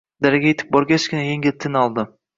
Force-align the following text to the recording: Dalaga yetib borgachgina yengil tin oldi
Dalaga 0.25 0.47
yetib 0.53 0.71
borgachgina 0.77 1.21
yengil 1.27 1.57
tin 1.67 1.79
oldi 1.87 2.11